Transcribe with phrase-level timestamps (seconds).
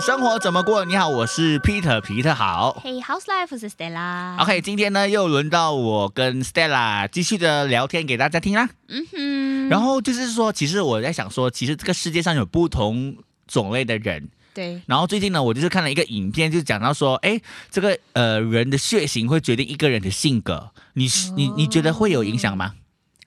[0.00, 0.86] 生活怎么过？
[0.86, 2.80] 你好，我是 Peter，皮特好。
[2.82, 4.40] Hey House Life is Stella.。
[4.40, 8.70] OK，今天呢又轮到我跟 Stella 继续的聊天给大家听啦。
[8.88, 13.14] 嗯哼，然后就是说，其实我在想说，其实这个世界上有不同
[13.46, 14.30] 种类的人。
[14.54, 17.38] 对，然后最近呢，我就是看了一个影片，就讲到说，哎，
[17.70, 20.70] 这个呃人的血型会决定一个人的性格。
[20.94, 22.72] 你是你你觉得会有影响吗？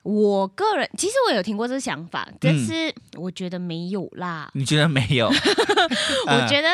[0.04, 4.50] 我个人其实我有听过这个想法，嗯但是我觉得没有啦。
[4.52, 5.28] 你觉得没有？
[6.28, 6.68] 我觉得，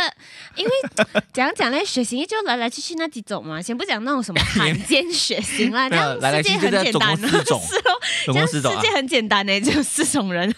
[0.56, 0.70] 因为
[1.32, 7.92] 讲讲嘞，血型就来来去去那几种嘛，先不讲那种什么罕见血型啦， 这样来来世界很简单共四种是哦，
[8.26, 8.96] 总这样共四种啊世界。
[8.96, 10.52] 很简单呢，只有四种人。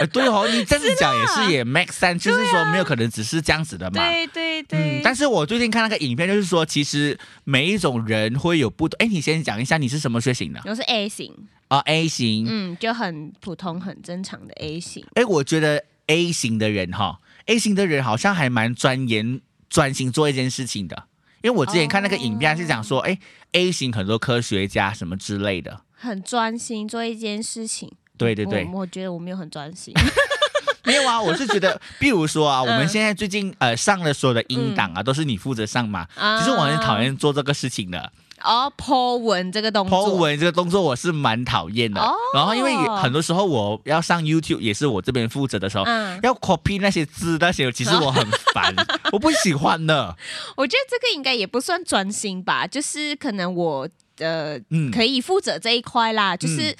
[0.00, 4.06] 呃对哦，你这样子讲也是也 make sense，就是说没有可能只是这样子的嘛。
[4.06, 8.96] 对对嗯对，，但是我最近看那个影片，就是说，其实每一种人会有不同。
[8.98, 11.32] 哎，你先讲一下你是什么血型的我是 A 型，
[11.76, 12.46] 啊？A 型。
[12.48, 15.04] 嗯，就很普通、很正常的 A 型。
[15.14, 21.04] 哎，我觉得 A 型的人哈，A 型的人好像还蛮钻研、专心做一件事情的。
[21.42, 23.18] 因为我之前看那个影片是讲说，哎、
[23.52, 25.80] a 型很多科学家什么之类的。
[25.92, 27.90] 很专心做一件事情。
[28.16, 29.92] 对对对，我我觉得我没有很专心。
[30.84, 36.06] 没有啊，我是觉得，比如说啊，我们嗯现在最近呃上的所有的音档啊，都是你负责上嘛。
[36.14, 38.12] 啊其实我很讨厌做这个事情的。
[38.44, 42.00] 哦，Po 文这个动 po 作，文这个动作我是蛮讨厌的。
[42.00, 48.74] 哦然后因为很多时候我要上 YouTube 也是我这边负责的时候，嗯，要 copy 那些字那些，其实我很烦，
[49.12, 50.16] 我不喜欢的。
[50.56, 56.76] 我觉得这个应该也不算专心吧，就是可能我呃嗯，可以负责这一块啦，就是。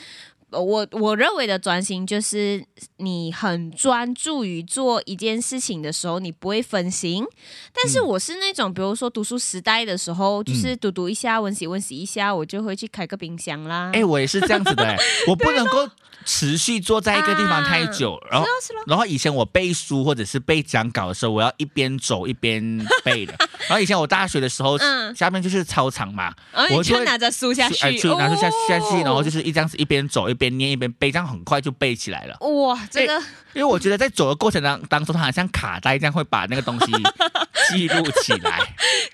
[0.60, 2.64] 我我认为的专心就是
[2.98, 7.24] 你很专注于做一件事情的时候，你不会分心。
[7.72, 13.90] 但是嗯我是那种，比如说读书时代的时候，就是读读一下、温习温习一下，我就会去开个冰箱啦。
[13.94, 14.96] 哎、我也是这样子的、哎，
[15.28, 15.88] 我不能够
[16.24, 18.46] 持续坐在一个地方太久，然后
[18.86, 23.34] 然后以前我背书或者是背讲稿的时候，我要一边走一边背的。
[23.66, 26.32] 然后以前我大学的时候，嗯下面就是操场嘛，
[26.74, 32.36] 我就拿着书下去，哎就拿着下下去，然后就哦是一这样子一边走一边念一边背，这样很快就背起来了。
[32.40, 33.18] 哇，这个
[33.52, 36.92] 因为我觉得在走的过程当当中，它好像卡带这样会把那个东西
[37.70, 38.60] 记录起来，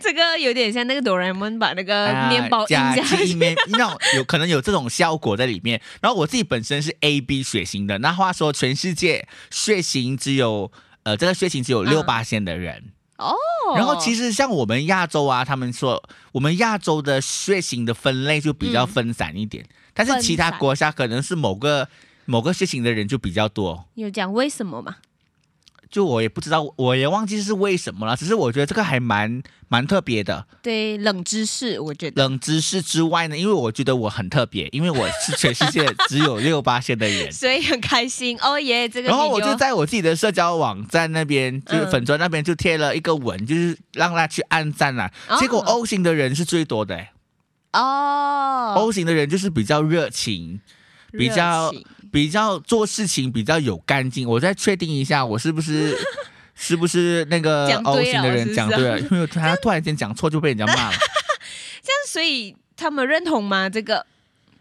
[0.01, 3.35] 这个有点像那个哆啦 A 梦把那个啊面包印加下去。
[3.35, 5.81] 那种有可能有这种效果在里面。
[6.01, 10.71] 然后我自己本身是 A B 血型的，那话说全世界血型只有
[11.05, 12.93] 呃这个血型只有六八线的人。
[13.19, 13.35] 哦，
[13.77, 16.03] 然后其实像我们亚洲啊，他们说
[16.33, 19.63] 我们亚洲的血型的分类就比较分散一点，
[20.05, 21.89] 但是其他国家可能是某个
[22.25, 23.87] 某个血型的人就比较多。
[23.95, 24.97] 有讲为什么吗？
[25.91, 28.17] 就我也不知道，我也忘记是为什么了。
[28.17, 30.47] 只是我觉得这个还蛮蛮特别的。
[30.63, 32.23] 对，冷知识，我觉得。
[32.23, 37.33] 冷知识之外呢，因为我觉得我很特别，因为我是全世界 只有六八线的人。
[37.33, 38.89] 所以很开心哦耶！
[38.89, 45.11] 这个然后我就在我自己的社交网站那边，就是嗯粉砖那边就贴了一个文，就是让他去按赞啦。
[45.29, 47.11] 哦结果 O 型的人是最多的、欸
[47.73, 50.61] 哦 o 型的人就是比较热情，
[51.13, 51.73] 比较
[52.13, 54.29] 比较做事情比较有干劲。
[54.29, 55.97] 我再确定一下，我是不是
[56.55, 59.01] 是不是那个讲 O 型的人讲对了？
[59.01, 60.97] 因为他突然间讲错就被人家骂了。
[61.83, 63.69] 这样所以他们认同吗？
[63.69, 64.05] 这个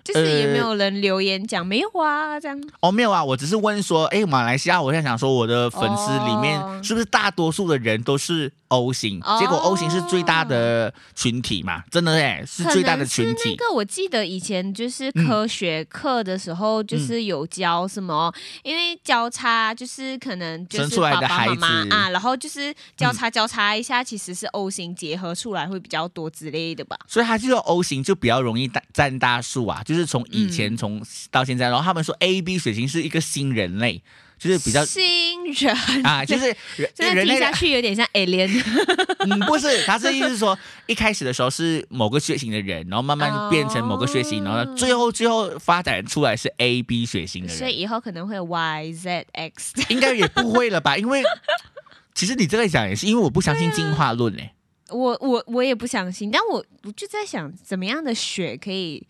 [0.03, 2.39] 就是也没有人留言讲没有啊？
[2.39, 9.19] 这样哦，没有啊，我只是问说，哎，马来西亚，我在想说，我的粉丝里面哦是不是大多数的人都是 O 型？
[9.23, 13.33] 哦结果 O 型是最大的群体嘛，真的哎，是最大的群体。
[13.33, 26.97] 可能是那个我记得以前就是科学课的时候，就是有教什么，因为交叉就是可能就生是出来的孩爸爸妈妈子啊，然后就是交叉交叉一下，其实是 O 型结合出来会比较多之类的吧。
[27.07, 31.01] 所以他就说 O 型就比较容易大占大数啊，就是从以嗯前从
[31.31, 34.03] 到现在，然后他们说 A B 血型是一个新人类，
[34.39, 36.55] 就是比较新人啊，就是
[36.97, 38.49] 人类下去有点像 alien
[39.29, 40.57] 嗯，不是，他是意思是说，
[40.87, 49.73] 一开始的时候是某个血型的人，然后慢慢变成某个血型，哦然后最后最后发展出来是 A B 血型的人，所以以后可能会有 Y Z X。
[49.89, 50.95] 应该也不会了吧？
[50.95, 51.21] 因为
[52.15, 54.51] 其实你这个讲也是，因为我不相信进化论嘞、
[54.89, 59.05] 我我我也不相信，但我我就在想，怎么样的血可以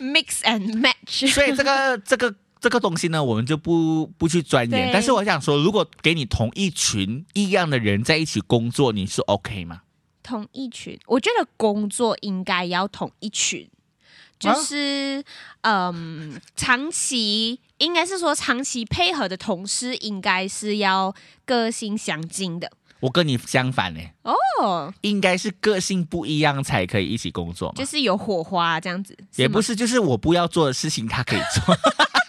[0.00, 1.30] mix and match？
[1.32, 4.90] 所以这个这个这个东西呢，我们就不不去钻研。
[4.92, 9.82] 但是我想说，如果给你同一群一样的人在一起工作，你是 OK 吗？
[10.22, 13.68] 同一群，我觉得工作应该要同一群，
[14.38, 15.24] 就是、
[15.62, 21.12] 嗯，长期应该是说长期配合的同事应该是要
[21.44, 22.70] 个性相近的
[23.00, 27.72] 我跟你相反呢，哦，应该是个性不一样才可以一起工作。
[27.74, 31.76] 就是有火花这样子，也不是，就是我不要做的事情，他可以做。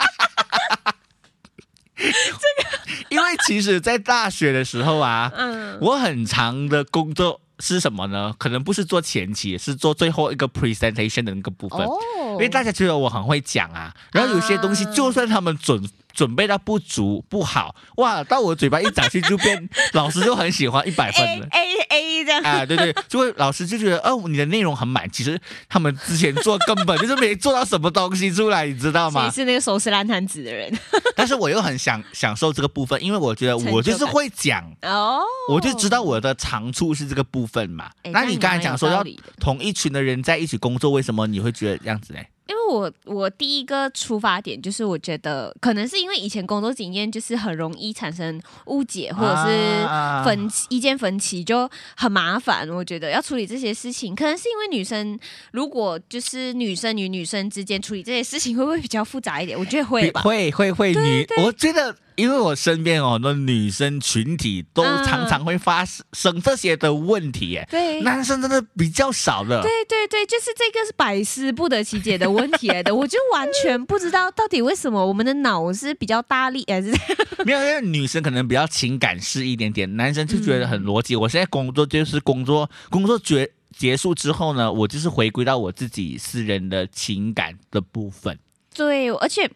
[2.11, 2.69] 这个，
[3.09, 8.33] 因为其其实，在大学的时候啊，嗯，我很长的工作是什么呢？
[8.37, 11.79] 可能不是做前期，是做最后一个 presentation 的那个部分。
[11.79, 15.83] 哦，因为大家觉得我很会讲啊，然后有些东西啊就算他们准
[16.13, 21.47] 准备到不足不好，哇，到我嘴巴一讲去就变， 老师就很喜欢一百分了。
[21.49, 29.25] A A 这样，啊，对对，就会老师就觉得，哦，你的内容很满，其实他们之前做根本就是没做到什么东西出来，你知道吗？
[29.25, 30.71] 你是那个收拾烂摊子的人？
[31.15, 35.19] 但是我又很享享受这个部分，因为我觉得我就是会讲，哦，
[35.49, 37.89] 我就知道我的长处是这个部分嘛。
[38.03, 39.03] 哎那你刚才讲说要
[39.39, 42.19] 同一群的人在一起工作，为什么你会觉得这样子呢？
[42.47, 49.51] 因为我我第一个出发点就是我觉得可能是因为以前工作经验就是很容易产生误解或者是
[49.85, 52.69] 啊分歧、意见分歧就很麻烦。
[52.69, 55.17] 我觉得要处理这些事情，可能是因为女生
[55.51, 59.57] 如果就是女生与女生之间处理这些事情会不会比较复杂一点？
[59.57, 60.21] 我觉得会吧。
[60.21, 68.01] 会会会女，我觉得，因为我身边哦，那女生群体都嗯常常会发生这些的问题，耶，对。
[68.01, 69.61] 男生真的比较少的。
[69.61, 76.91] 对对对，就是这个是百思不得其解的问题来的， 我就完全不知道到底为什么我们的脑是比较大力还是
[77.45, 81.15] 没有，因为女生可能比较情感式一点点，男生就觉得很嗯逻辑。
[81.15, 88.37] 我现在工作就是工作，工作结结束之后呢，我就是回归到我自己私人的情感的部分。
[88.73, 89.49] 对，而且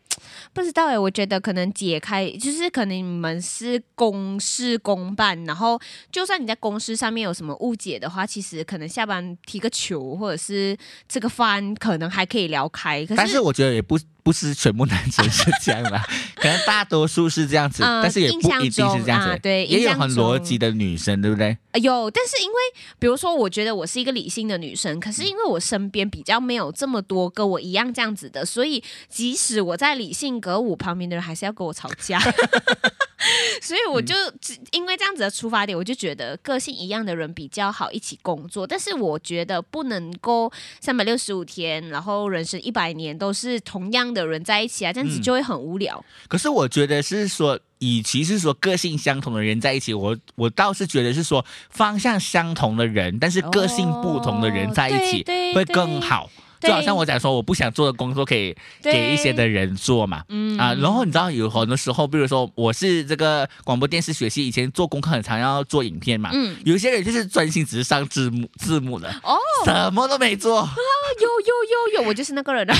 [0.53, 5.79] 不知道哎，我觉得可能解开，就是可能你们是公事公办，然后
[6.11, 10.77] 就算你在公司上面有什么误解的话，其实可能下班踢个球或者是
[11.09, 13.01] 吃个饭，可能还可以聊开。
[13.05, 19.39] 可是，但是我觉得也不不是全部男生是这样啦， 可能大多数是这样子，呃但是也不一定是这样子。
[19.41, 21.57] 对也有很逻辑的女生，对不对？
[21.71, 22.55] 呃有，但是因为
[22.99, 32.19] 比如说，我觉得我是一个理性的女生，可是因为我身边比较没有这么多跟我一样这样子的，所以即使我在理性格舞旁边的人，还是要跟我吵架。
[33.61, 38.65] 所以我就只因为这样子的出发点，我就觉得个性一样的人比较好一起工作。
[38.65, 46.03] 但是我觉得不能够三百六十五天，然后人生一百年都是同样的人在一起啊，这样子嗯就会很无聊。
[46.27, 56.29] 可是我觉得是说，与其是说个性相同的人在一起，我我倒是觉得是说方向相同的人，但是个性不同的人在一起哦对对会更好。
[56.33, 70.73] 对就好像我讲说，我不想做的工作可以给一些的人做嘛，嗯啊，然后你知道有很多时候，比如说我是这个广播电视学习，以前做功课很常要做影片嘛，嗯，有些人就是专心只是上字幕字幕的，哦，什么都没做啊。
[71.19, 72.75] 有有有有，我就是那个人啊。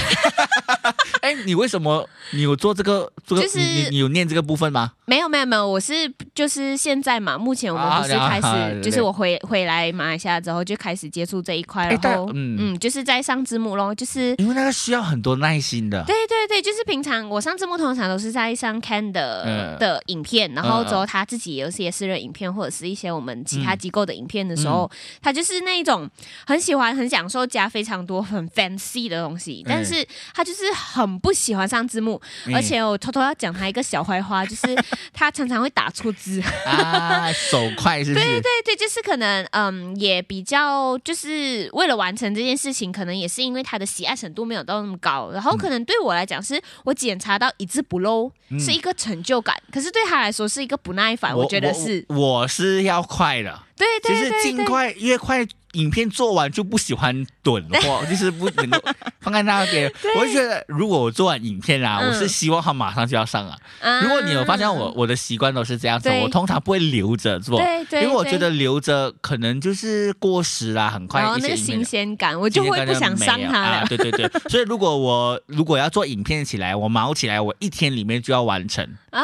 [1.21, 3.41] 哎，你为什么你有做这个这个？
[3.41, 4.91] 就是你你你有念这个部分吗？
[5.05, 5.93] 没有没有没有，我是
[6.35, 14.35] 就是现在嘛，目前我们啊不是开始，就是我回回来马来西亚之后就开始接触这一块，哎然后但嗯嗯就是在上字幕咯，就是。
[14.37, 16.03] 因为那个需要很多耐心的。
[16.05, 24.89] 对对对，就是平常我上字幕通常都是在上 Can 的、嗯的影片，然后之后他自己也有一些私人影片或者是一些我们其他嗯机构的影片的时候，
[25.21, 26.09] 他就是那一种
[26.45, 34.75] 很喜欢、很享受加非常多很 fancy 的东西，但是他就是很不喜欢上字幕，嗯而且我偷偷要讲他一个小坏话，就是
[35.13, 36.41] 他常常会打错字。
[36.65, 38.25] 啊，手快是不是？
[38.25, 54.37] 对对对，就是可能嗯，也比较就是为了完成这件事情，可能也是因为他的喜爱程度没有到那么高，然后可能对我来讲，是我检查到一字不漏、嗯是一个成就感，可是对他来说是一个不耐烦，我觉得是我我是要快的，对对对对就。
[54.37, 55.47] 是尽快越快。
[55.73, 58.79] 影片做完就不喜欢蹲或 就是不能够
[59.19, 59.91] 放在那边。
[60.17, 63.57] 我就觉得，如果我做完影片啊，嗯我是希望它马上就要上啊。
[63.81, 73.81] 啊如果你有发现我我的习惯都是这样子，我通常不会留着做，因为我觉得留着可能就是过时啦，很快一些新鲜感，我就会不想上它啊。
[73.81, 73.87] 了。
[73.87, 78.83] 对对对， 所以如果我如果要做影片起来，我忙起来，我一天里面就要完成。
[79.11, 79.23] 啊，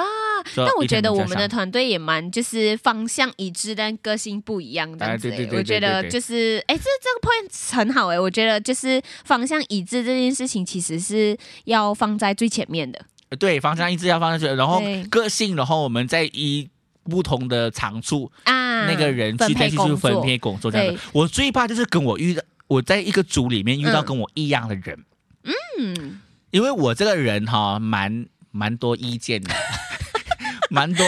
[0.55, 5.33] 但我觉得我们的团队也蛮就是方向一致，但个性不一样这样子、欸。
[5.33, 12.99] 哎对对对我觉得就是，哎，这这个 point 很好哎、我觉得就是方向一致这件事情，其实是要放在最前面的。
[13.39, 16.69] 对，方向一致要放在去，然后个性，然后我们再依
[17.03, 21.01] 不同的长处，啊，那个人去再去分配工作这样子。
[21.11, 24.05] 我最怕就是跟我遇到我在一个组里面遇到嗯。
[24.05, 25.03] 跟我一样的人，
[25.79, 26.21] 嗯，
[26.51, 29.53] 因为我这个人哈蛮蛮多意见的，
[30.73, 31.05] 蛮多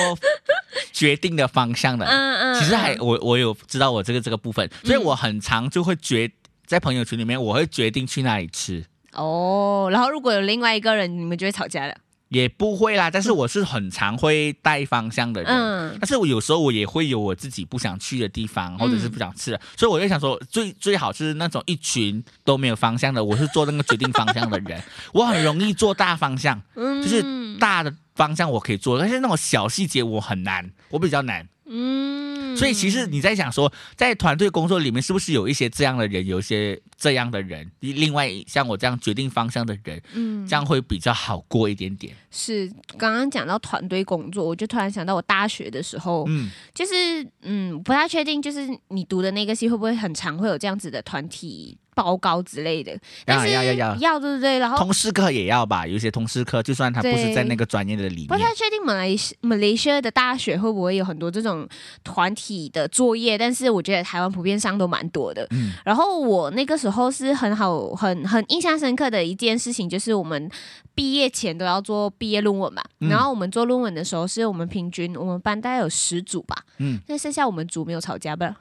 [0.93, 2.05] 决定的方向的。
[2.05, 6.31] 嗯嗯，其实还嗯我我有知道我这个这个部分，所以我很常就会决
[6.67, 8.85] 在朋友圈里面我会决定去哪里吃。
[9.13, 11.95] 哦，然后如果有另外一个人，你们就会吵架了。
[12.29, 15.51] 也不会啦，但是我是很常会带方向的人。
[15.51, 24.81] 嗯但是我有时候我也会有我自己不想去的地方，或者是不想吃的，所以我就想说，最最好是那种一群都没有方向的，我是做那个决定方向的人，
[25.13, 27.21] 我很容易做大方向，嗯，就是
[27.59, 31.47] 大的方向我可以做，但是那种小细节我很难，我比较难。
[31.67, 42.15] 嗯，所以其实你在想说，在团队工作里面，是不是有一些这样的人，有一些这样的人，另外像我这样决定方向的人，嗯这样会比较好过一点点。
[42.29, 54.59] 是刚刚讲到团队工作，我就突然想到我大学的时候，嗯，就是嗯，不太确定，就是你读的那个系会不会很常会有这样子的团体报告之类的，但是要要要要对不对？
[54.59, 61.67] 然后通识课也要吧，有一些通识课，就算他不是在那个专业的里面不太，确定马来西马来西亚的大学会不会有很多这种
[62.03, 65.47] 团体的作业，但是我觉得台湾普遍上都蛮多的。
[65.51, 70.49] 嗯然后我那个时候是很好、很很印象深刻的一件事情，就是我们
[70.93, 72.83] 毕业前都要做毕业论文嘛。
[72.99, 78.55] 嗯然后我们做论文的时候，是我们平均我们班大概有十组吧，嗯，那剩下我们组没有吵架吧？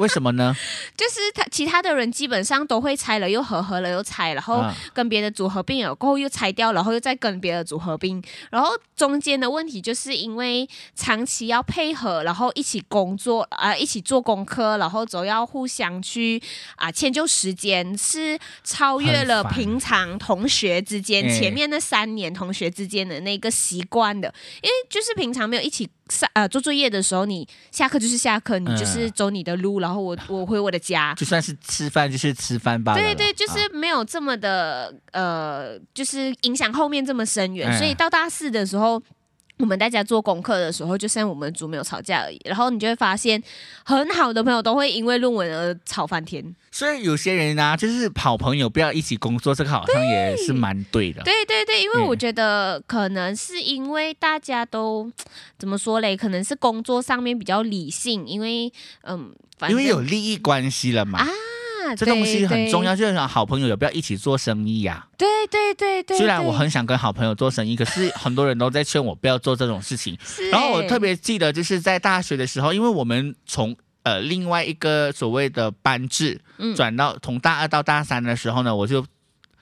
[0.00, 0.56] 为什么呢？
[0.96, 4.74] 就是他其他的人基本上都会拆了又合，合了又拆，然后啊。
[4.94, 16.42] 跟别的组合并了，过后又拆掉，然后又再跟别的组合并，然后中间的问题就是因为长期要配合，然后一起工作啊、一起做功课，然后总要互相去
[16.76, 31.14] 啊、迁就时间，是超越了平常同学之间哎前面那三年同学之间的那个习惯的，因为就是平常没有一起上呃做作业的时候，你下课就是下课，你就是嗯走你的路，然后我我回我的家。
[31.14, 32.94] 就算是吃饭就是吃饭吧。
[32.94, 37.68] 对对，就是啊没有这么的呃，就是影响后面这么深远。
[37.68, 39.02] 哎所以到大四的时候，
[39.58, 42.40] 我们大家做功课的时候，就剩我们组没有吵架而已。
[42.44, 43.42] 然后你就会发现，
[43.84, 46.54] 很好的朋友都会因为论文而吵翻天。
[46.70, 51.22] 所以有些人呢、就是好朋友不要一起工作，这个好像也是蛮对的。
[51.22, 55.10] 对对对，因为嗯我觉得可能是因为大家都
[55.58, 56.16] 怎么说嘞？
[56.16, 58.72] 可能是工作上面比较理性，因为
[59.02, 61.26] 嗯，反正因为有利益关系了嘛，啊，
[61.94, 62.94] 这东西很重要。
[62.96, 70.18] 就是好朋友有不要一起做生意呀、对对对对，虽然我很想跟好朋友做生意，可是很多人都在劝我不要做这种事情。
[70.24, 79.04] 是然后我欸特别记得，就是在大学的时候，因为我们从呃另外一个所谓的班制嗯转到从大二到大三的时候呢，我就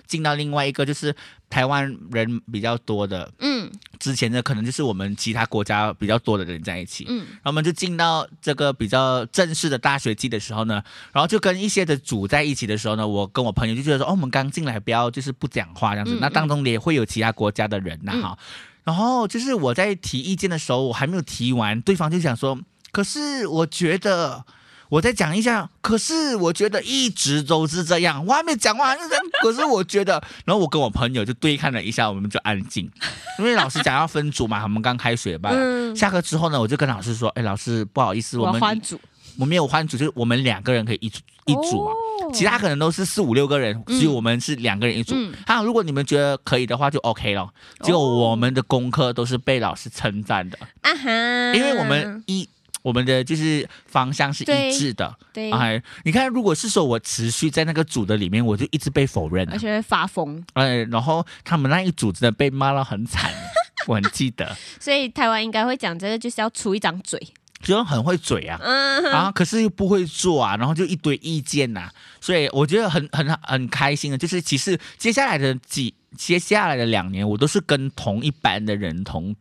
[0.06, 1.14] 进到另外一个就是
[1.50, 7.06] 台湾人比较多的，嗯之前的可能就是我们其他国家比较多的人在一起。
[7.08, 10.82] 嗯然后我们就进到这个比较正式的大学季的时候呢，
[11.12, 18.38] 然后就跟一些的组在一起的时候呢，我跟我朋友就觉得说，哦，我们刚进来不要就是不讲话这样子，嗯那当中也会有其他国家的人呐、嗯哈、
[18.84, 22.58] 然后就是我在提意见的时候，我还没有提完，对方就想说，
[22.92, 24.44] 可是我觉得。
[24.88, 28.96] 我再讲一下，可是我觉得一直都是这样，我还没讲完，
[29.42, 32.90] 可是我觉得，然后我跟我朋友就对看了一下，我们就安静，
[33.38, 39.00] 因为老师讲要分组嘛，我们刚开学吧，嗯，下课之后呢，我就跟老师说：“哎，老师，不好意思，我我们换组。
[39.38, 43.98] 我没有换组，就是我们两个人可以一组一组嘛，哦其他可能都是四五六个人，嗯。
[43.98, 45.14] 只有我们是两个人一组。
[45.14, 45.34] 嗯。
[45.44, 47.46] 啊，如果你们觉得可以的话，就 OK 了。
[47.82, 51.10] 结果我们的功课都是被老师称赞的，啊哈，
[51.54, 52.48] 因为我们一
[52.86, 55.12] 我们的就是方向是一致的。
[55.32, 59.44] 对，哎，你看，如果是说我持续在那个组的里面，我就一直被否认。
[59.50, 63.32] 而且会发疯，哎，然后他们那一组真的被骂到很惨，
[63.88, 67.20] 我很记得，所以台湾应该会讲这个，就是要出一张嘴。
[67.60, 68.56] 就很会嘴啊。
[68.62, 71.90] 嗯，啊，可是又不会做啊，然后就一堆意见呐、
[72.20, 79.34] 所以我觉得很很很开心的，就是其实接下来的几接下来的两年，我都是跟同一班的人同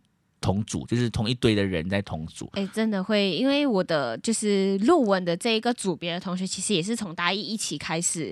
[0.45, 2.47] 同组，就是同一堆的人在同组。
[2.53, 8.31] 哎，真的会，因为我的就是论文的这一个组别的同学，其实也是从大一一起开始。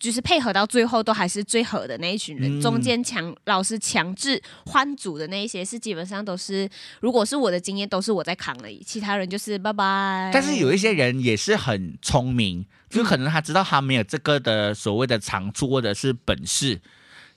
[0.00, 10.30] 就是配合到最后都还是最合的那一群人，嗯中间强老师强制换组的那一些是基本上都是，如果是我的经验都是我在扛而已，其他人就是拜拜。
[10.32, 16.80] 但是有一些人也是很聪明，就可能他知道他没有这个的所谓的长处或者是本事。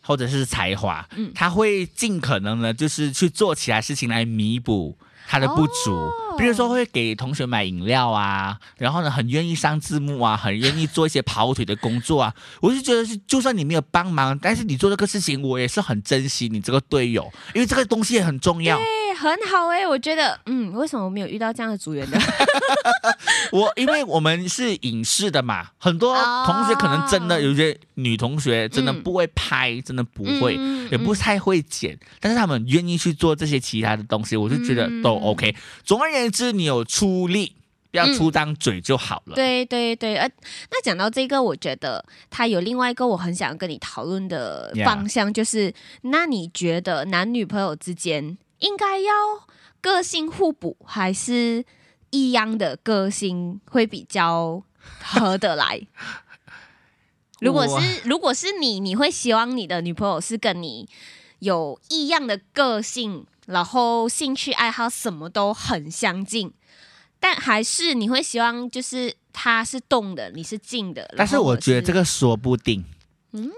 [0.02, 12.34] 或者是才华，嗯他会尽可能的，就是去做其他事情来弥补他的不足，哦比如说会给同学买饮料啊，然后呢，很愿意上字幕啊，很愿意做一些跑腿的工作啊。
[12.62, 18.78] 我就觉得是，就算你没有帮忙，但是你做这个事情，我也是很珍惜你这个队友，因为这个东西也很重要。
[18.78, 18.84] 哎，
[19.20, 22.18] 很好哎、我觉得，嗯，为什么我没有遇到这样的组员呢？
[23.52, 30.56] 我因为我们是影视的嘛，很多哦同学可能真的有些女同学真的嗯不会拍，真的不会。
[30.58, 35.56] 嗯也不太会剪，但是他们愿意去做这些其他的东西，我就觉得都嗯 OK。
[35.86, 37.56] 总而言之，你有出力，
[37.92, 39.36] 不要出张嘴就好了。
[39.36, 40.30] 对对对，呃，
[40.70, 49.14] 那讲到这个，我觉得他有另外一个我很想跟你讨论的方向就是那你觉得男女朋友之间应该要
[49.80, 51.64] 个性互补，还是
[52.10, 54.62] 一样的个性会比较
[55.02, 55.80] 合得来？
[57.42, 60.88] 如果是如果是你，你会希望你的女朋友是跟你
[61.40, 66.54] 有异样的个性，然后兴趣爱好什么都很相近，
[67.20, 71.14] 但还是你会希望就是她是动的，你是静的。
[71.18, 72.86] 但是我觉得这个，说不定，
[73.32, 73.52] 嗯。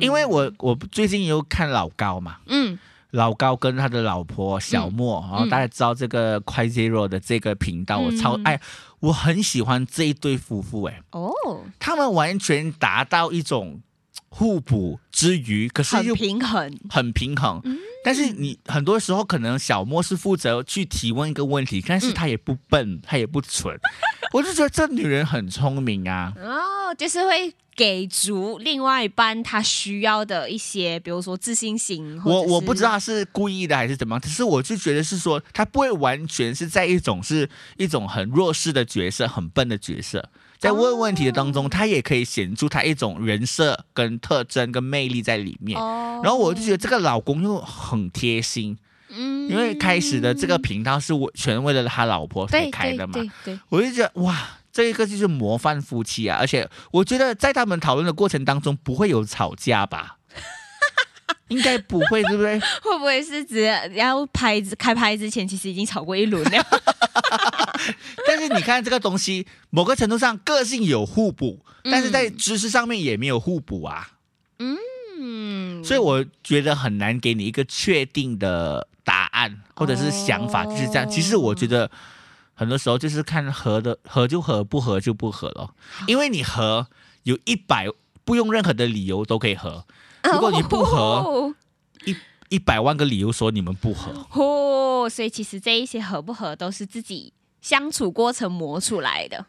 [0.00, 2.78] 因为我我最近有看老高嘛，嗯。
[3.10, 8.42] 老高跟他的老婆小莫，然后大家知道这个快 Zero 的这个频道，我超嗯。
[8.44, 8.60] 爱，
[9.00, 11.32] 我很喜欢这一对夫妇，哎，哦，
[11.78, 13.80] 他们完全达到一种
[14.28, 17.60] 互补之余，可是很又平衡，很平衡。
[17.64, 17.78] 嗯。
[18.02, 23.76] 但是你很多时候可能小莫是负责去提问一个问题，但是他也不笨，他也不蠢，
[24.32, 26.32] 我就觉得这女人很聪明啊。
[26.86, 32.20] 哦，就是会给足另外一半他需要的一些，比如说自信心。
[32.24, 45.78] 我我不知道是故意的还是怎么样，可是我就觉得是说，他不会完全是在一种是一种很弱势的角色、很笨的角色，在问问题的当中，他也可以显出他一种人设跟特征跟魅力在里面。
[45.80, 48.78] 哦然后我就觉得这个老公又很贴心，
[49.10, 54.34] 嗯因为开始的这个频道是我全为了他老婆开的嘛，对对，我就觉得哇，
[54.76, 56.36] 这一个就是模范夫妻啊！
[56.38, 60.18] 而且我觉得在他们讨论的过程当中不会有吵架吧？
[61.48, 62.60] 应该不会，对不对？
[62.82, 63.62] 会不会是只
[63.94, 66.66] 要拍开拍之前，其实已经吵过一轮了？
[68.28, 74.10] 但是你看这个东西，某个程度上个性有互补，但是在知识上面也没有互补啊。
[74.58, 81.06] 嗯，所以我觉得很难给你一个确定的答案或者是想法，就是这样。
[81.06, 81.90] 哦其实我觉得
[82.56, 85.70] 很多时候就是看合的合就合，不合就不合了。
[86.08, 86.88] 因为你合
[87.22, 87.86] 有一百
[88.24, 89.84] 不用任何的理由都可以合，
[90.24, 91.54] 如果你不合
[92.06, 92.16] 一
[92.48, 94.26] 一百万个理由说你们不合。
[94.32, 99.46] 哦，所以其实这一些合不合都是自己相处过程磨出来的。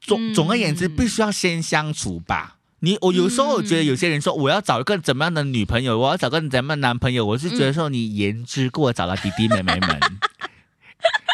[0.00, 2.58] 总总而言之，嗯必须要先相处吧。
[2.80, 10.00] 你我有时候我觉得有些人说我要找一个怎么样的女朋友，我要找个怎么样的男朋友，我是觉得说你言之过早了，弟弟妹妹们，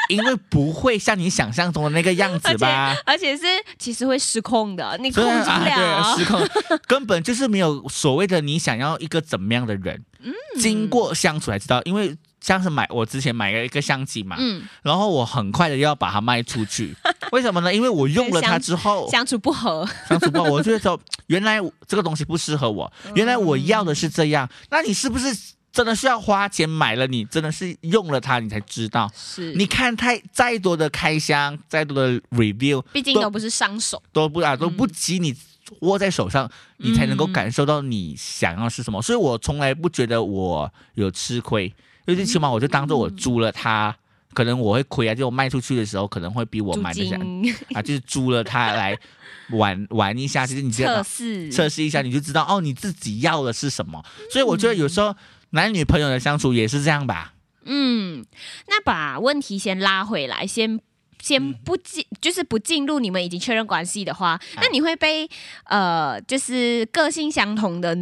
[0.08, 2.96] 因为不会像你想象中的那个样子吧。
[3.06, 3.44] 而且是
[3.78, 6.14] 其实会失控的，你控制不了。
[6.16, 6.48] 对，失控，
[6.86, 10.04] 根本就是没有所谓的你想要一个怎么样的人。
[10.20, 16.92] 嗯经过相处才知道，因为像是买我之前买了一个相机嘛，嗯，然后我很快的要把它卖出去，
[17.30, 17.72] 为什么呢？
[17.72, 25.28] 因为我用了它之后，相处不合，相处不合，我就会说，原来这个东西不适合我，原来我要的是这样，那你是不是
[25.72, 27.06] 真的需要花钱买了？
[27.06, 29.10] 你真的是用了它，你才知道。
[29.14, 34.02] 是你看太再多的开箱，再多的 review，毕竟都不是上手。
[34.12, 35.34] 都不啊都不及你
[35.80, 39.00] 握在手上，你才能够感受到你想要是什么。
[39.02, 41.74] 所以我从来不觉得我有吃亏，因
[42.06, 43.94] 为最起码我就当做我租了它。
[44.34, 48.96] 可能我会亏啊，就我卖出去的时候可能会比我租买的下金啊，就是租了它来
[49.50, 54.04] 玩玩一下，其实你测试测试一下，你就知道哦，你自己要的是什么。
[54.30, 55.12] 所以我觉得有时候
[55.50, 57.34] 男女朋友的相处也是这样吧。
[57.64, 58.24] 嗯，
[58.66, 60.80] 那把问题先拉回来，先
[61.20, 65.28] 先不进，就是不进入你们已经确认关系的话，那你会被
[65.64, 67.96] 呃，就是个性相同的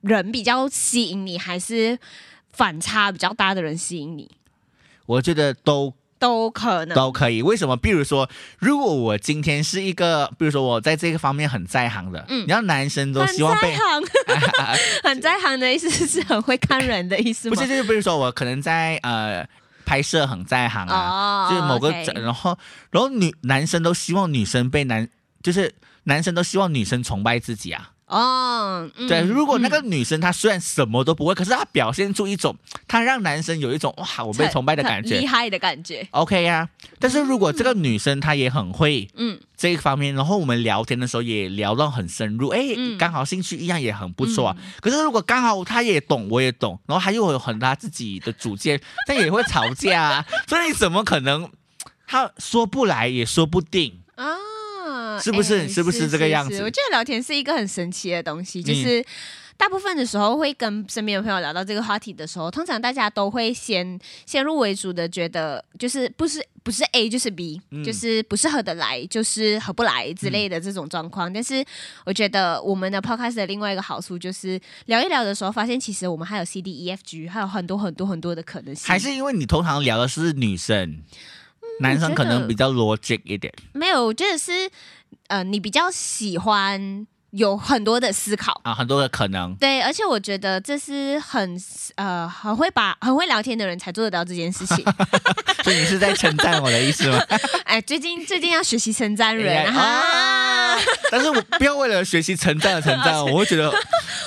[0.00, 1.98] 人比较吸引你，还是
[2.52, 4.30] 反差比较大的人吸引你？
[5.06, 6.94] 我觉得都都可能。
[6.94, 7.42] 都可以。
[7.42, 7.76] 为什么？
[7.76, 8.30] 比如说，
[8.60, 13.76] 如果我今天是一个，比如说我在这个方面很在行的，嗯你知道男生都希望被在。
[13.76, 14.02] 行，
[15.02, 17.56] 很在行的意思是很会看人的意思吗？
[17.56, 19.44] 不是，就是比如说我可能在呃
[19.84, 21.90] 拍摄很在行啊，哦，就是某个
[22.22, 22.56] 然后
[22.92, 25.08] 然后女男生都希望女生被男，
[25.42, 27.90] 就是男生都希望女生崇拜自己啊。
[28.12, 29.08] 哦，嗯。
[29.08, 32.54] 对，如果那个嗯女生她虽然什么都不会，可是她表现出一种，
[32.86, 35.18] 她让男生有一种哇我被崇拜的感觉。
[35.18, 35.26] 厉。
[35.26, 42.98] 害的感觉，OK 呀、但是如果这个女生她也很会嗯这一方面，然后我们聊天的时候也聊到很深入，哎，嗯。
[42.98, 44.56] 刚好兴趣一样也很不错啊。
[44.80, 51.50] 可是如果刚好她也懂，我也懂，然后她又有很大自己的主见，但也会吵架啊，所以你怎么可能？
[52.06, 54.36] 她说不来也说不定，啊，
[55.20, 59.04] 是不是哎是不是这个样子我觉得聊天是一个很神奇的东西，就嗯是。
[59.54, 63.96] 大部分的时候会跟身边的朋友聊到这个话题的时候，通常大家都会先
[64.26, 71.32] 先入为主的觉得，就是不是不是 A 就是 B，、嗯就是不是合得来就是合不来之类的这种状况。
[71.32, 71.64] 但是
[72.04, 78.88] 我觉得我们的 podcast 的另外一个好处就是聊一聊的时候，发现其实我们还有 C D E F G，还有很多很多很多的可能性。
[78.88, 81.04] 还是因为你通常聊的是女生，
[81.78, 83.52] 男生可能比较 logic 一点。
[83.74, 84.68] 没有，我觉得是
[85.28, 88.60] 呃，你比较喜欢有很多的思考。
[88.64, 89.54] 啊，很多的可能。
[89.56, 91.56] 对，而且我觉得这是很
[91.96, 94.84] 呃很会把很会聊天的人才做得到这件事情。
[95.64, 97.18] 所以你是在称赞我的意思吗？
[97.64, 99.80] 哎，最近最近要学习称赞人哎哈。
[99.80, 100.78] 啦，
[101.10, 103.70] 但是我不要为了学习成长而成长， 我会觉得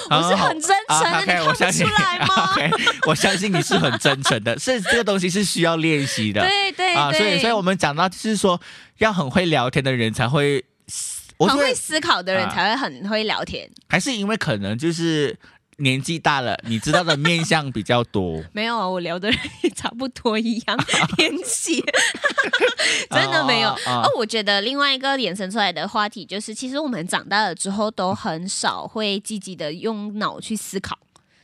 [0.10, 2.72] 我是很真诚的，啊你 OK，我看相信不出来吗？OK，
[3.08, 8.60] 我相信你是很真诚的，是这个东西是需要练习的对对啊，对，所以所以我们讲到就是说，
[9.00, 10.64] 要很会聊天的人才会，
[11.40, 13.70] 很会思考的人啊才会很会聊天。
[13.88, 15.38] 还是因为可能就是
[15.78, 18.42] 年纪大了，你知道的面相比较多。
[18.54, 20.78] 没有啊，我聊的人也差不多一样
[21.18, 21.84] 年纪，
[23.12, 23.70] 真的没有。
[23.70, 30.98] 哦哦哦，我觉得另外一个衍生出来的话题就是，其实我们长大了之后都很少会积极的用脑去思考，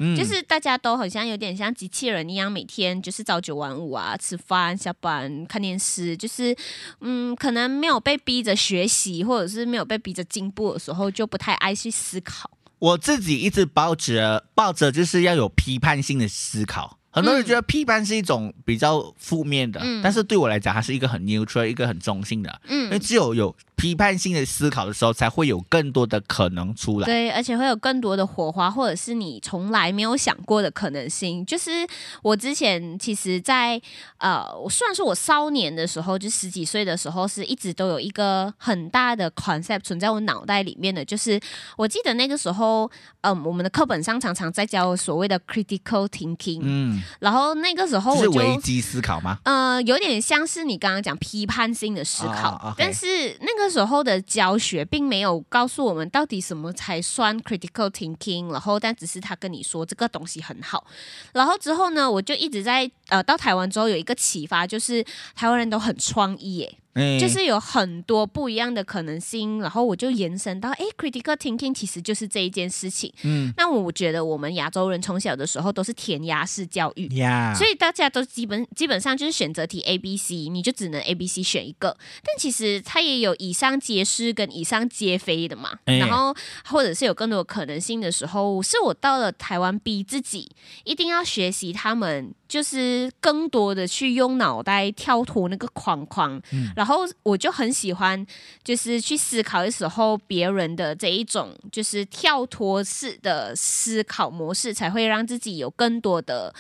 [0.04, 6.56] 嗯就是大家都好像有点像机器人一样，每天就是朝九晚五啊，吃饭、下班、看电视，就是
[7.02, 12.50] 嗯，可能没有被逼着学习，或者是没有被逼着进步的时候，就不太爱去思考。
[12.80, 16.98] 我自己一直抱着抱着就是要有批判性的思考。
[17.12, 22.62] 很多人觉得批判是一种比较负面的，嗯但是对我来讲，它是一个很 neutral、一个很中性的。
[22.70, 27.06] 因为嗯，只有有批判性的思考的时候，才会有更多的可能出来。
[27.06, 31.46] 对，而且会有更多的火花，或者是你从来没有想过的可能性。
[31.46, 31.86] 就是
[32.22, 33.82] 我之前其实在，
[34.18, 41.40] 呃，我虽然说我少年的时候，就十几岁的时候，是一直都有一个很大的 concept 存在我脑袋里面的，就是
[41.76, 42.90] 我记得那个时候，
[43.22, 49.38] 嗯，我们的课本上常常在教所谓的 critical thinking，、嗯，然后那个时候这是我就危机思考吗？
[49.44, 60.86] 呃，有点像是你刚刚讲批判性的思考，但是那个时候的教学并没有告诉我们到底什么才算 critical thinking，然后但只是他跟你说这个东西很好，
[61.34, 65.04] 然后之后呢，我就一直在呃到台湾之后有一个启发，就是
[65.36, 73.14] 台湾人都很创意耶，嗯就是有很多不一样的可能性，然后我就延伸到，诶 c r i t i c a l thinking 其实就是这一件事情。
[73.24, 81.98] 嗯那我觉得我们亚洲人从小的时候都是填鸭式教育，呀，所以大家都基本基本上就是选择题 A、B、C，你就只能 A、B、C 选一个。
[82.24, 85.78] 但其实它也有以上皆是跟以上皆非的嘛。
[85.86, 90.50] 哎然后或者是有更多的可能性的时候，是我到了台湾逼自己
[90.84, 96.42] 一定要学习他们，就是更多的去用脑袋跳脱那个框框。
[96.82, 98.26] 然后我就很喜欢，
[98.64, 106.52] 就是去思考的时候别人的这一种就是跳脱式的思考模式，才会让自己有更多的。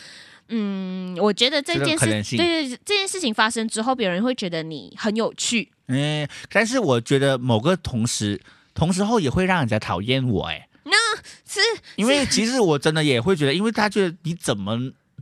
[0.49, 5.71] 嗯，我觉得这件事，这种可能性对对，对这件事情发生之后，别人会觉得你很有趣。
[5.88, 8.39] 嗯，但是我觉得某个同时，
[8.75, 11.60] 同时后也会让人家讨厌我，哎，那是
[11.95, 14.77] 因为其实我真的也会觉得，因为他觉得你怎么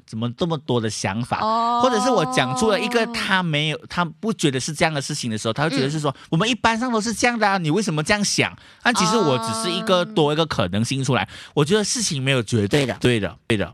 [0.09, 8.51] 怎么这么多的想法，哦或者是我讲出了一个他没有，他不觉得是这样的事情的时候，他会觉得是说、我们一般上都是这样的啊，你为什么这样想？
[8.81, 13.73] 但其实我只是一个多一个可能性出来，我觉得事情没有绝对的，对的，对的。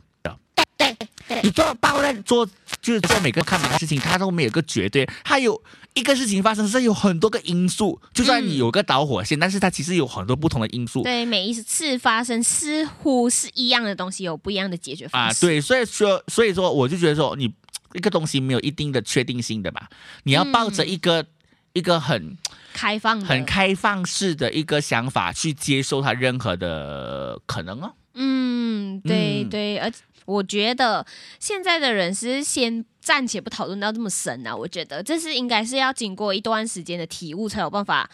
[0.77, 1.07] 对的
[1.41, 2.45] 你做抱怨做
[2.81, 5.59] 就是做每个看每个事情，他都没有个绝对，他有
[5.95, 11.01] 一个事情发生是有很多个因素，就算你有个导火线，但是它其实有很多不同的因素。
[11.03, 15.45] 对每一次发生似乎是一样的东西，有不一样的解决方啊，式。
[15.45, 17.51] 对，所以说，所以说，我就觉得说，你
[17.93, 19.89] 一个东西没有一定的确定性的吧，
[20.23, 21.25] 你要抱着一个、
[21.71, 22.37] 一个很
[22.73, 27.93] 开放，很开放式的一个想法去接受它任何的可能哦。
[28.15, 29.89] 嗯，对嗯对，而
[30.25, 31.05] 我觉得
[31.39, 38.09] 现在的人是先暂且不讨论到这么深啊，我觉得这是应该是要经过一段时间的体悟才有办法。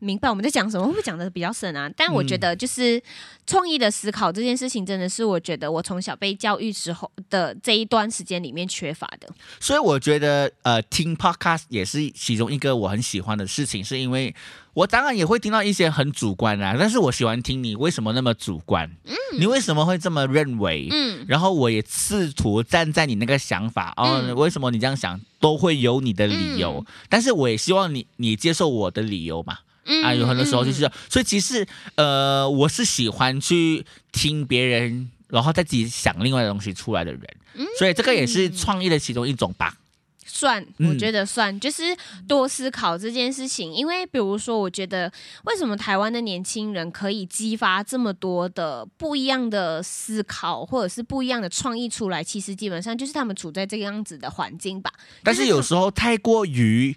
[0.00, 1.90] 明白我们在讲什么，会不会讲的比较深啊？
[1.96, 3.02] 但我觉得就是
[3.46, 9.26] 创意的思考这件事情，真的是我觉得我从小被教育时候的这一段时间里面缺乏的。
[9.60, 14.34] 所以我觉得，呃，听 podcast 也是其中一个我很喜欢的事情，是因为
[14.74, 20.88] 我当然也会听到一些很主观啊，但是我喜欢听你为什么那么主观，嗯，你为什么会这么认为？
[20.90, 24.34] 嗯，然后我也试图站在你那个想法，哦，嗯。
[24.34, 37.22] 为什么你这样想，都会有你的理由，但是我也希望你你接受我的理由嘛，嗯啊，有很多时候就是所以其实呃，我是喜欢去听别人，然后再自己想另外的东西出来的人，
[37.54, 37.64] 嗯。
[37.78, 39.76] 所以这个也是创意的其中一种吧。
[40.24, 41.82] 算，嗯我觉得算，就是
[42.26, 43.72] 多思考这件事情。
[43.72, 45.12] 因为比如说，我觉得
[45.44, 54.92] 为什么台湾的年轻人可以激发这么多的不一样的思考，或者是不一样的创意出来，其实基本上就是他们处在这个样子的环境吧。
[55.22, 56.96] 但是有时候太过于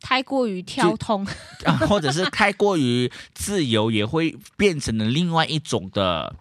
[0.00, 1.26] 太过于跳通，
[1.66, 6.34] 啊，或者是太过于自由，也会变成了另外一种的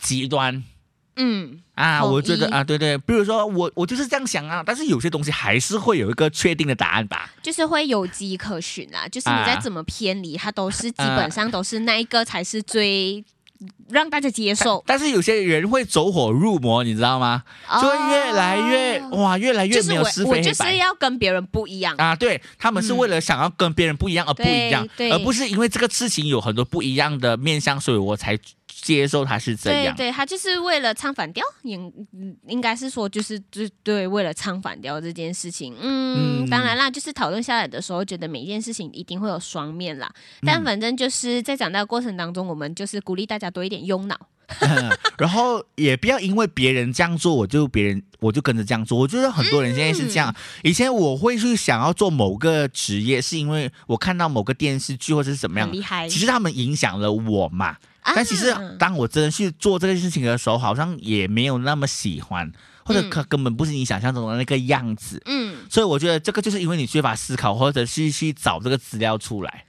[0.00, 0.64] 极端。
[1.16, 7.32] 嗯，啊，我觉得啊，对对，比如说我我就是这样想啊，但是有些东西还是会有一个确定的答案吧。
[7.42, 9.06] 就是会有迹可循啊。
[9.08, 13.24] 就是你再怎么偏离，它都是基本上都是那一个才是最
[13.88, 17.44] 让大家接受，但是有些人会走火入魔，你知道吗？
[17.80, 20.76] 就会越来越、哦哇，越来越没有是非黑我就是。
[20.76, 21.94] 要跟别人不一样。
[21.96, 28.36] 啊，对他们是为了想要跟别人不一样而不一样，而不是因为这个事情有很多不一样的面向，所以我才
[28.84, 29.96] 接受他是这样。
[29.96, 40.12] 对对，他就是为了唱反调，应嗯应该是说就是就对，为了唱反调这件事情，嗯，嗯当然啦，就是讨论下来的时候，觉得每一件事情一定会有双面啦。
[40.42, 44.28] 但嗯反正就是在长大的过程当中，我们就是鼓励大家多一点用脑。
[45.16, 48.98] 然后也不要因为别人这样做，我就别人我就跟着这样做。
[48.98, 50.30] 我觉得很多人现在是这样。
[50.30, 57.76] 嗯以前我会去想要做某个职业，是因为我看到某个电视剧或者是怎么样，厉害，其实他们影响了我嘛。
[58.04, 62.50] 啊但其实当我真的去做这件事情的时候，好像也没有那么喜欢，
[62.84, 65.20] 或者嗯可根本不是你想象中的那个样子。
[65.26, 69.64] 嗯所以我觉得这个就是因为你缺乏思考，或者是去找这个资料出来。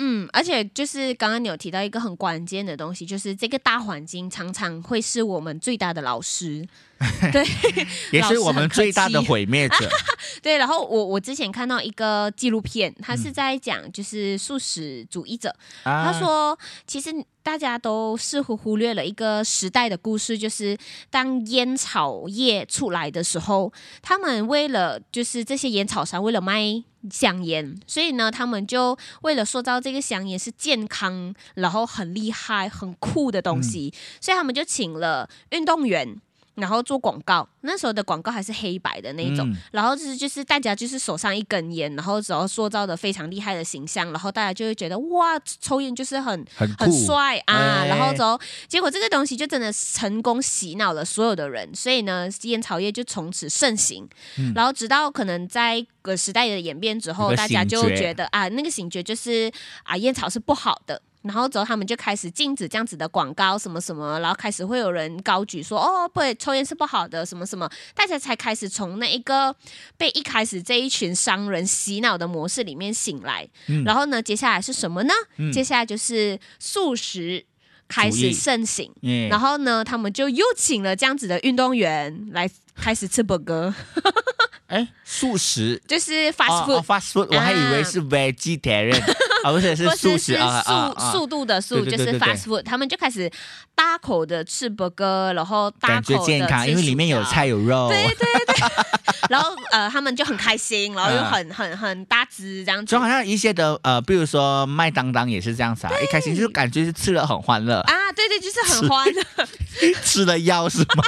[0.00, 6.64] 嗯，而且就是刚刚你有提到一个很关键的东西，就是这个大环境常常会是我们最大的老师。
[7.32, 7.44] 对
[8.12, 9.88] 也是我们最大的毁灭者。
[10.40, 15.48] 对，然后我我之前看到一个纪录片，他嗯是在讲就是素食主义者，
[15.82, 17.10] 啊他说，其实
[17.48, 20.76] 大家都似乎忽略了一个时代的故事，就是
[21.08, 36.20] 当烟草业出来的时候，他们为了就是这些烟草商为了卖香烟，所以呢，他们就为了塑造这个香烟是健康，然后很厉害、很酷的东西，所以他们就请了运动员。
[36.58, 39.56] 然后做广告，那时候的广告还是黑白的那一种，嗯。
[39.70, 47.86] 然后就是就是大家就是手上一根烟，然后只要塑造的非常厉害的形象，然后大家就会觉得哇，抽烟就是很很很帅啊，哎。
[47.86, 54.08] 然后之后结果这个东西就真的成功洗脑了所有的人，所以呢，烟草业就从此盛行，
[54.54, 57.98] 然后直到可能在个时代的演变之后，大家就觉。
[57.98, 59.50] 觉得啊，那个醒觉就是
[59.82, 61.02] 啊，烟草是不好的。
[61.22, 69.54] 然后之后他们就开始禁止这样子的广告什么什么，然后开始会有人高举说哦，不，抽烟是不好的，什么什么，大家才开始从那一个
[69.96, 73.48] 被一开始这一群商人洗脑的模式里面醒来。
[73.66, 75.14] 嗯然后呢，接下来是什么呢？
[75.36, 77.44] 嗯接下来就是素食
[77.88, 78.92] 开始盛行。
[79.02, 83.74] 嗯然后呢，他们就又请了这样子的运动员来开始吃 burger，
[84.68, 85.80] 哎，素食。
[85.86, 89.02] 就是 fast 哦 food，、哦，fast food，我还以为是 vegetarian，
[89.42, 93.30] 啊， 不是是素食啊啊啊，速速度的速，就是 fast food，他们就开始
[93.74, 97.88] 大口的吃 burger，然后大口的觉健康，因为里面有菜有肉。
[97.88, 98.68] 对对对，
[99.30, 102.90] 然后呃，他们就很开心，然后又啊很很很大只这样子。
[102.90, 109.48] 就好像一些的呃，比如说麦当当也是这样子啊，一开心就感觉是吃了很欢乐，啊，对对，就是很欢乐，
[110.04, 111.02] 吃了药是吗？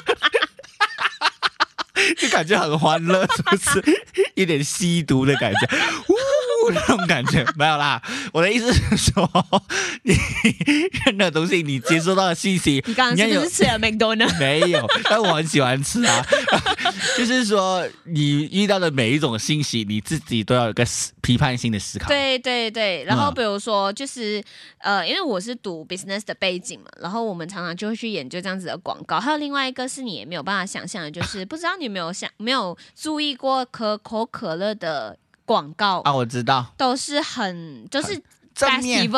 [2.40, 3.84] 感觉很欢乐， 是不是？
[4.34, 5.68] 有点吸毒的感觉，
[6.74, 8.00] 那种感觉 没有啦。
[8.32, 9.28] 我的意思是说，
[10.02, 10.14] 你
[11.04, 14.38] 任何东西你接收到的信息，你刚刚是不是吃了 McDonald？
[14.38, 16.26] 没有，但我很喜欢吃啊。
[17.16, 22.08] 就是说，你遇到的每一种信息，你自己都要有个思批判性的思考。
[22.08, 24.42] 对对对，然后嗯比如说就是、
[24.78, 29.20] 呃，因为我是读 business 的背景嘛，然后我们常常就会去研究这样子的广告。
[29.20, 35.16] 还有另外一个是你也没有办法想象的，就是不知道你有没有想没有注意过可口可乐的
[35.50, 38.22] 广告，啊，我知道，都是很就是
[38.54, 39.10] 正面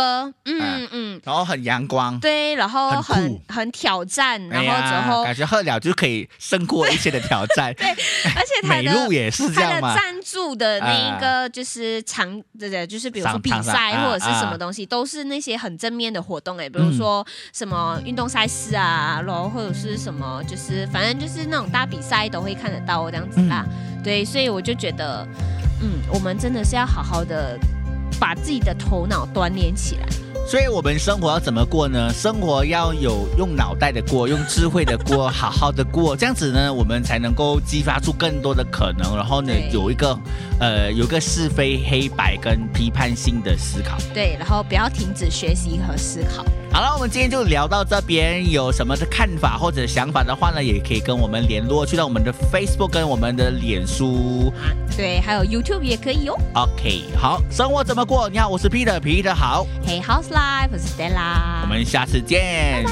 [0.47, 1.21] 嗯嗯。
[1.23, 2.19] 然后很阳光。
[2.21, 7.71] 对，然后很很挑战，然后之后，感觉喝了就可以胜过一切的挑战。
[7.77, 9.95] 对而且它的美露也是这他的样嘛。
[9.95, 23.67] 赞助的那一个就是场，对对，就是比如说比赛啊或者是什么啊东西，都是那些很正面的活动哎，比如说什么运动赛事啊，然后或者是什么，就是反正就是那种大比赛都会看得到这样子啦。
[24.03, 25.72] 对，所以我就觉得，嗯，
[26.13, 27.59] 我们真的是要好好的
[28.21, 30.07] 把自己的头脑锻炼起来。
[30.53, 32.13] 所以我们生活要怎么过呢？
[32.13, 40.15] 生活要有用脑袋的过，用智慧的过，好好的过，这样子呢，我们才能够激发出更多的可能，然后呢，有一个
[40.61, 43.97] 呃，有一个是非黑白跟批判性的思考。
[44.13, 46.45] 对，然后不要停止学习和思考。
[46.71, 54.53] 好了，我们今天就聊到这边，有什么的看法或者想法的话呢，也可以跟我们联络，去到我们的 Facebook 跟我们的脸书。
[54.95, 56.39] 对，还有 YouTube 也可以哦。
[56.55, 58.29] OK，好，生活怎么过？
[58.29, 60.29] 你好，我是 Peter，Peter 好，Hey House
[60.71, 61.03] 我是，
[61.63, 62.85] 我们下次见。